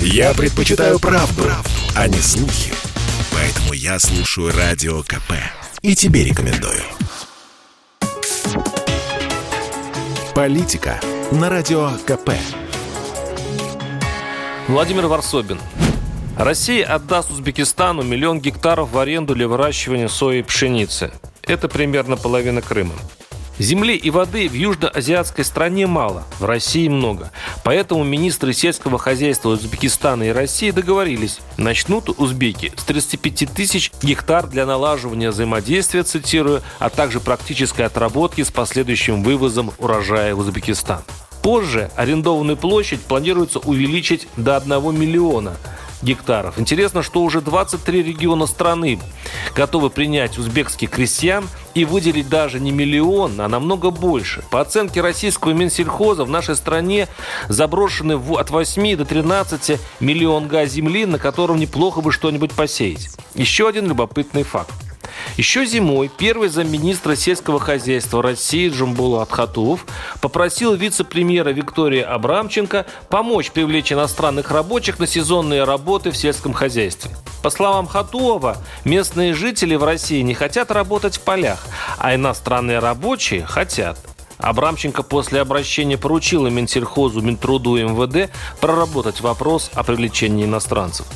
Я 0.00 0.34
предпочитаю 0.34 0.98
правду, 0.98 1.42
правду, 1.42 1.70
а 1.94 2.08
не 2.08 2.18
слухи. 2.18 2.72
Поэтому 3.32 3.72
я 3.72 3.98
слушаю 3.98 4.52
Радио 4.56 5.02
КП. 5.02 5.32
И 5.82 5.94
тебе 5.94 6.24
рекомендую. 6.24 6.82
Политика 10.34 11.00
на 11.32 11.48
Радио 11.48 11.90
КП. 12.06 12.30
Владимир 14.68 15.06
Варсобин. 15.06 15.60
Россия 16.36 16.84
отдаст 16.86 17.30
Узбекистану 17.30 18.02
миллион 18.02 18.40
гектаров 18.40 18.90
в 18.90 18.98
аренду 18.98 19.34
для 19.34 19.48
выращивания 19.48 20.08
сои 20.08 20.40
и 20.40 20.42
пшеницы. 20.42 21.10
Это 21.42 21.68
примерно 21.68 22.16
половина 22.16 22.60
Крыма. 22.60 22.94
Земли 23.58 23.96
и 23.96 24.10
воды 24.10 24.48
в 24.48 24.52
южноазиатской 24.52 25.44
стране 25.44 25.86
мало, 25.86 26.24
в 26.38 26.44
России 26.44 26.88
много. 26.88 27.30
Поэтому 27.64 28.04
министры 28.04 28.52
сельского 28.52 28.98
хозяйства 28.98 29.50
Узбекистана 29.50 30.24
и 30.24 30.28
России 30.28 30.70
договорились. 30.70 31.40
Начнут 31.56 32.10
узбеки 32.20 32.72
с 32.76 32.84
35 32.84 33.50
тысяч 33.54 33.92
гектар 34.02 34.46
для 34.46 34.66
налаживания 34.66 35.30
взаимодействия, 35.30 36.02
цитирую, 36.02 36.62
а 36.78 36.90
также 36.90 37.18
практической 37.18 37.82
отработки 37.82 38.42
с 38.42 38.50
последующим 38.50 39.22
вывозом 39.22 39.72
урожая 39.78 40.34
в 40.34 40.40
Узбекистан. 40.40 41.00
Позже 41.40 41.90
арендованную 41.96 42.56
площадь 42.56 43.00
планируется 43.00 43.60
увеличить 43.60 44.28
до 44.36 44.56
1 44.56 44.98
миллиона– 44.98 45.56
гектаров. 46.06 46.58
Интересно, 46.58 47.02
что 47.02 47.22
уже 47.22 47.40
23 47.40 48.02
региона 48.02 48.46
страны 48.46 48.98
готовы 49.54 49.90
принять 49.90 50.38
узбекских 50.38 50.90
крестьян 50.90 51.46
и 51.74 51.84
выделить 51.84 52.28
даже 52.28 52.60
не 52.60 52.70
миллион, 52.70 53.40
а 53.40 53.48
намного 53.48 53.90
больше. 53.90 54.42
По 54.50 54.60
оценке 54.60 55.00
российского 55.02 55.52
Минсельхоза 55.52 56.24
в 56.24 56.30
нашей 56.30 56.56
стране 56.56 57.08
заброшены 57.48 58.14
от 58.14 58.50
8 58.50 58.96
до 58.96 59.04
13 59.04 59.80
миллион 60.00 60.48
га 60.48 60.64
земли, 60.64 61.04
на 61.04 61.18
котором 61.18 61.58
неплохо 61.58 62.00
бы 62.00 62.12
что-нибудь 62.12 62.52
посеять. 62.52 63.10
Еще 63.34 63.68
один 63.68 63.88
любопытный 63.88 64.44
факт. 64.44 64.85
Еще 65.36 65.66
зимой 65.66 66.10
первый 66.16 66.48
замминистра 66.48 67.14
сельского 67.14 67.60
хозяйства 67.60 68.22
России 68.22 68.70
Джумбула 68.70 69.22
Атхатуов 69.22 69.84
попросил 70.20 70.74
вице-премьера 70.74 71.50
Виктория 71.50 72.10
Абрамченко 72.10 72.86
помочь 73.10 73.50
привлечь 73.50 73.92
иностранных 73.92 74.50
рабочих 74.50 74.98
на 74.98 75.06
сезонные 75.06 75.64
работы 75.64 76.10
в 76.10 76.16
сельском 76.16 76.54
хозяйстве. 76.54 77.10
По 77.42 77.50
словам 77.50 77.86
Хатуова, 77.86 78.56
местные 78.84 79.34
жители 79.34 79.74
в 79.74 79.84
России 79.84 80.22
не 80.22 80.34
хотят 80.34 80.70
работать 80.70 81.18
в 81.18 81.20
полях, 81.20 81.66
а 81.98 82.14
иностранные 82.14 82.78
рабочие 82.78 83.44
хотят. 83.44 83.98
Абрамченко 84.38 85.02
после 85.02 85.40
обращения 85.40 85.96
поручила 85.96 86.48
Минсельхозу, 86.48 87.20
Минтруду 87.20 87.76
и 87.76 87.82
МВД 87.82 88.30
проработать 88.60 89.20
вопрос 89.20 89.70
о 89.74 89.82
привлечении 89.82 90.44
иностранцев. 90.44 91.06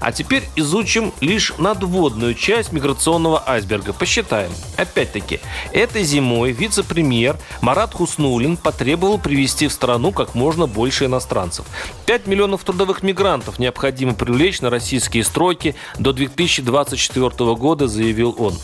А 0.00 0.12
теперь 0.12 0.48
изучим 0.56 1.12
лишь 1.20 1.52
надводную 1.58 2.34
часть 2.34 2.72
миграционного 2.72 3.42
айсберга. 3.46 3.92
Посчитаем. 3.92 4.50
Опять-таки, 4.76 5.40
этой 5.72 6.04
зимой 6.04 6.52
вице-премьер 6.52 7.38
Марат 7.60 7.94
Хуснулин 7.94 8.56
потребовал 8.56 9.18
привести 9.18 9.68
в 9.68 9.72
страну 9.72 10.12
как 10.12 10.34
можно 10.34 10.66
больше 10.66 11.06
иностранцев. 11.06 11.66
5 12.06 12.26
миллионов 12.26 12.64
трудовых 12.64 13.02
мигрантов 13.02 13.58
необходимо 13.58 14.14
привлечь 14.14 14.60
на 14.60 14.70
российские 14.70 15.24
стройки 15.24 15.74
до 15.98 16.12
2024 16.12 17.54
года, 17.54 17.88
заявил 17.88 18.34
он. 18.38 18.54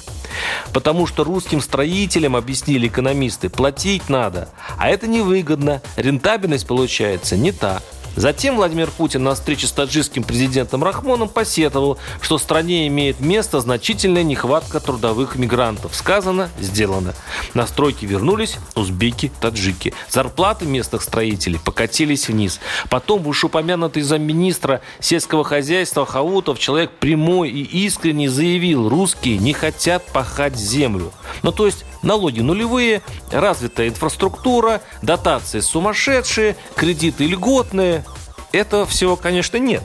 Потому 0.73 1.07
что 1.07 1.25
русским 1.25 1.61
строителям, 1.61 2.37
объяснили 2.37 2.89
экономисты, 2.89 3.49
платить 3.49 4.09
надо. 4.09 4.49
А 4.79 4.89
это 4.89 5.07
невыгодно. 5.07 5.83
Рентабельность 5.97 6.67
получается 6.67 7.37
не 7.37 7.53
та. 7.53 7.81
Затем 8.17 8.57
Владимир 8.57 8.91
Путин 8.91 9.25
на 9.25 9.35
встрече 9.35 9.67
с 9.67 9.73
таджикским 9.73 10.23
президентом 10.23 10.85
Рахмоном 10.85 11.29
посетовал, 11.29 11.99
что 12.21 12.39
в 12.39 12.43
стране 12.43 12.87
имеет 12.87 13.21
место 13.21 13.61
значительная 13.61 14.23
нехватка 14.23 14.81
трудовых 14.81 15.37
мигрантов. 15.37 15.95
Сказано, 15.95 16.49
сделано. 16.61 17.15
На 17.55 17.67
стройки 17.67 18.05
вернулись 18.05 18.57
узбеки, 18.75 19.33
таджики. 19.41 19.95
Зарплаты 20.09 20.65
местных 20.65 21.03
строителей 21.03 21.59
покатились 21.59 22.29
вниз. 22.29 22.61
Потом 22.89 23.23
вышеупомянутый 23.23 24.03
замминистра 24.03 24.81
сельского 25.01 25.45
хозяйства 25.45 26.07
Хаутов, 26.07 26.59
человек 26.59 26.91
прямой 26.93 27.51
и 27.51 27.63
искренне 27.87 28.31
заявил, 28.31 28.89
русские 28.89 29.39
не 29.39 29.53
хотят 29.53 30.05
пахать 30.07 30.57
землю. 30.57 31.13
Ну, 31.43 31.53
то 31.53 31.67
есть 31.67 31.85
налоги 32.05 32.41
нулевые, 32.41 33.03
развитая 33.31 33.89
инфраструктура, 33.89 34.81
дотации 35.03 35.61
сумасшедшие, 35.61 36.57
кредиты 36.77 37.27
льготные. 37.27 38.05
Этого 38.53 38.87
всего, 38.87 39.17
конечно, 39.17 39.57
нет. 39.57 39.83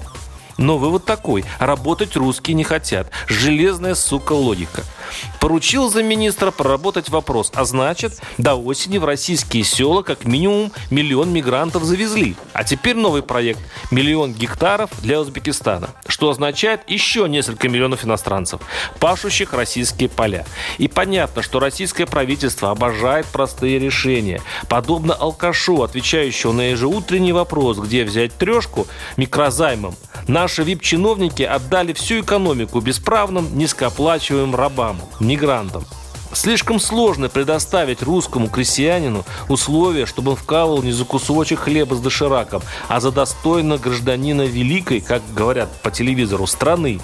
Но 0.60 0.78
вывод 0.78 1.06
такой. 1.06 1.46
Работать 1.58 2.18
русские 2.18 2.54
не 2.54 2.66
хотят. 2.66 3.10
Железная, 3.28 3.96
сука, 3.96 4.34
логика. 4.34 4.84
Поручил 5.40 5.90
за 5.90 6.04
министра 6.04 6.52
проработать 6.52 7.08
вопрос. 7.08 7.50
А 7.56 7.64
значит, 7.64 8.20
до 8.38 8.56
осени 8.56 8.98
в 8.98 9.06
российские 9.06 9.64
села 9.64 10.02
как 10.02 10.26
минимум 10.26 10.74
миллион 10.92 11.32
мигрантов 11.32 11.84
завезли. 11.84 12.36
А 12.52 12.66
теперь 12.66 12.98
новый 12.98 13.24
проект. 13.24 13.62
Миллион 13.90 14.34
гектаров 14.34 14.90
для 15.02 15.22
Узбекистана. 15.22 15.92
Что 16.08 16.30
означает 16.30 16.82
еще 16.88 17.30
несколько 17.30 17.70
миллионов 17.70 18.04
иностранцев, 18.04 18.60
пашущих 19.00 19.54
российские 19.54 20.10
поля. 20.10 20.46
И 20.78 20.90
понятно, 20.90 21.42
что 21.42 21.62
российское 21.62 22.06
правительство 22.06 22.72
обожает 22.72 23.26
простые 23.28 23.80
решения. 23.80 24.42
Подобно 24.68 25.14
алкашу, 25.14 25.84
отвечающему 25.84 26.52
на 26.52 26.72
ежеутренний 26.72 27.32
вопрос, 27.32 27.78
где 27.78 28.04
взять 28.04 28.34
трешку, 28.34 28.88
микрозаймом, 29.16 29.96
наши 30.30 30.64
вип-чиновники 30.64 31.44
отдали 31.44 31.94
всю 31.94 32.22
экономику 32.22 32.80
бесправным, 32.80 33.58
низкооплачиваемым 33.58 34.56
рабам 34.56 34.98
мигрантам. 35.20 35.84
Слишком 36.32 36.80
сложно 36.80 37.28
предоставить 37.28 38.04
русскому 38.04 38.50
крестьянину 38.50 39.26
условия, 39.48 40.06
чтобы 40.06 40.32
он 40.32 40.38
вкалывал 40.38 40.84
не 40.84 40.92
за 40.92 41.04
кусочек 41.04 41.62
хлеба 41.62 41.96
с 41.96 42.00
дошираком, 42.00 42.62
а 42.88 43.00
за 43.00 43.12
достойно 43.12 43.78
гражданина 43.78 44.44
великой, 44.44 45.02
как 45.02 45.24
говорят 45.34 45.70
по 45.82 45.90
телевизору, 45.90 46.46
страны. 46.46 47.00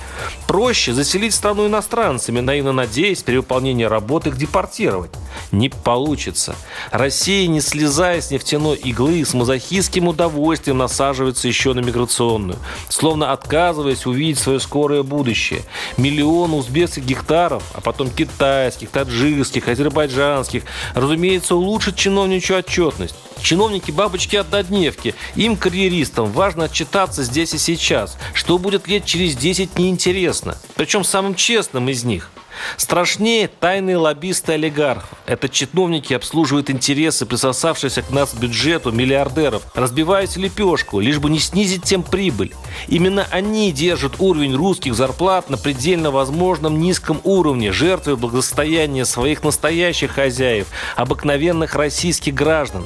Проще 0.47 0.94
заселить 0.94 1.34
страну 1.34 1.68
иностранцами, 1.68 2.40
наивно 2.40 2.72
надеясь 2.72 3.24
при 3.24 3.38
выполнении 3.38 3.84
работы 3.84 4.30
их 4.30 4.38
депортировать. 4.38 5.12
Не 5.52 5.69
получится. 5.69 6.56
Россия, 6.91 7.47
не 7.47 7.62
слезая 7.62 8.22
с 8.22 8.30
нефтяной 8.30 8.78
иглы, 8.78 9.25
с 9.25 9.34
мазохистским 9.34 10.08
удовольствием 10.08 10.78
насаживается 10.78 11.47
еще 11.47 11.74
на 11.74 11.80
миграционную, 11.80 12.59
словно 12.90 13.31
отказываясь 13.31 14.06
увидеть 14.06 14.40
свое 14.40 14.59
скорое 14.59 15.02
будущее. 15.02 15.64
Миллион 15.97 16.53
узбекских 16.53 17.06
гектаров, 17.06 17.64
а 17.74 17.81
потом 17.81 18.09
китайских, 18.09 18.90
таджикских, 18.91 19.15
таджикских, 19.16 19.68
азербайджанских. 19.68 20.64
Разумеется, 20.94 21.56
улучшит 21.56 21.96
чиновничью 21.96 22.58
отчетность. 22.58 23.16
Чиновники 23.42 23.92
бабочки 23.92 24.36
однодневки. 24.36 25.16
Им, 25.36 25.56
карьеристам, 25.56 26.31
важно 26.31 26.66
отчитаться 26.66 27.24
здесь 27.24 27.53
и 27.53 27.58
сейчас. 27.58 28.18
Что 28.34 28.58
будет 28.58 28.88
лет 28.88 29.06
через 29.06 29.36
10, 29.36 29.78
неинтересно. 29.78 30.58
Причем 30.76 31.03
самым 31.03 31.36
честным 31.36 31.90
из 31.90 32.03
них– 32.03 32.31
Страшнее 32.78 33.48
тайные 33.48 33.98
лоббисты 33.98 34.54
олигархов. 34.54 35.10
Это 35.26 35.50
чиновники 35.50 36.14
обслуживают 36.14 36.70
интересы 36.70 37.26
присосавшихся 37.26 38.02
к 38.02 38.12
нас 38.12 38.34
бюджету 38.34 38.92
миллиардеров, 38.92 39.64
разбиваясь 39.74 40.38
лепешку, 40.38 41.00
лишь 41.00 41.20
бы 41.20 41.30
не 41.30 41.40
снизить 41.40 41.84
тем 41.84 42.04
прибыль. 42.04 42.54
Именно 42.88 43.28
они 43.32 43.72
держат 43.72 44.20
уровень 44.20 44.56
русских 44.56 44.96
зарплат 44.96 45.50
на 45.50 45.58
предельно 45.58 46.12
возможном 46.12 46.80
низком 46.80 47.20
уровне, 47.24 47.72
жертвуя 47.72 48.16
благосостояния 48.16 49.06
своих 49.06 49.44
настоящих 49.44 50.12
хозяев, 50.12 50.68
обыкновенных 50.96 51.76
российских 51.76 52.34
граждан. 52.34 52.86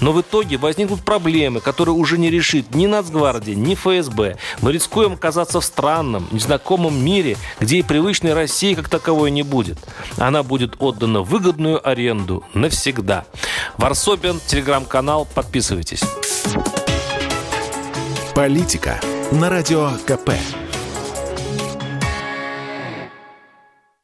Но 0.00 0.12
в 0.12 0.20
итоге 0.20 0.56
возникнут 0.56 1.02
проблемы, 1.04 1.60
которые 1.60 1.94
уже 1.94 2.18
не 2.18 2.30
решит 2.30 2.74
ни 2.74 2.86
Нацгвардия, 2.86 3.54
ни 3.54 3.74
ФСБ. 3.74 4.36
Мы 4.60 4.72
рискуем 4.72 5.14
оказаться 5.14 5.60
в 5.60 5.64
странном, 5.64 6.28
незнакомом 6.30 7.02
мире, 7.02 7.36
где 7.60 7.78
и 7.78 7.82
привычной 7.82 8.34
России 8.34 8.74
как 8.74 8.88
таковой 8.88 9.30
не 9.30 9.42
будет. 9.42 9.78
Она 10.18 10.42
будет 10.42 10.76
отдана 10.78 11.22
выгодную 11.22 11.86
аренду 11.86 12.44
навсегда. 12.54 13.24
Варсобин, 13.78 14.40
телеграм-канал, 14.46 15.26
подписывайтесь. 15.34 16.02
Политика 18.34 19.00
на 19.30 19.48
радио 19.48 19.90
КП. 20.06 20.30